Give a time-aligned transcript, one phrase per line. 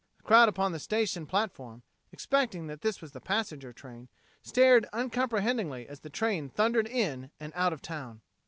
[0.17, 4.07] The crowd upon the station platform, expecting that this was the passenger train,
[4.41, 8.21] stared uncomprehendingly as the train thundered in and out of town.